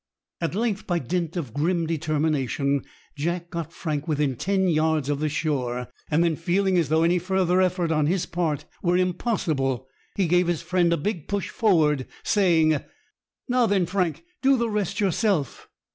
[0.41, 2.81] At length, by dint of grim determination,
[3.15, 7.19] Jack got Frank within ten yards of the shore, and then, feeling as though any
[7.19, 12.79] further effort on his part were impossible, he gave him a big push forward, saying,—
[13.47, 15.69] "Now then, Frank, do the rest yourself."